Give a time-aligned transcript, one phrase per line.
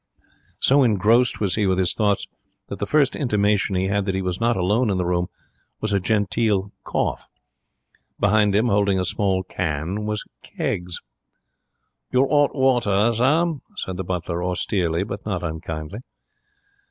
[0.61, 2.25] So engrossed was he with his thoughts
[2.69, 5.27] that the first intimation he had that he was not alone in the room
[5.79, 7.27] was a genteel cough.
[8.19, 11.03] Behind him, holding a small can, was Keggs.
[12.11, 15.99] 'Your 'ot water, sir,' said the butler, austerely but not unkindly.